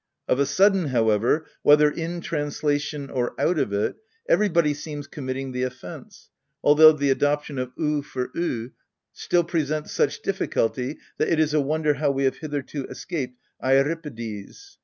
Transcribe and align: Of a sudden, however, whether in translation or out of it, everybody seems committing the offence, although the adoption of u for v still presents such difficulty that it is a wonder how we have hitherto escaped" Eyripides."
Of 0.27 0.39
a 0.39 0.47
sudden, 0.47 0.85
however, 0.87 1.45
whether 1.61 1.87
in 1.91 2.21
translation 2.21 3.11
or 3.11 3.39
out 3.39 3.59
of 3.59 3.71
it, 3.71 3.97
everybody 4.27 4.73
seems 4.73 5.05
committing 5.05 5.51
the 5.51 5.61
offence, 5.61 6.31
although 6.63 6.91
the 6.91 7.11
adoption 7.11 7.59
of 7.59 7.71
u 7.77 8.01
for 8.01 8.31
v 8.33 8.69
still 9.13 9.43
presents 9.43 9.91
such 9.91 10.23
difficulty 10.23 10.97
that 11.19 11.29
it 11.29 11.39
is 11.39 11.53
a 11.53 11.61
wonder 11.61 11.93
how 11.93 12.09
we 12.09 12.23
have 12.23 12.37
hitherto 12.37 12.85
escaped" 12.85 13.37
Eyripides." 13.63 14.79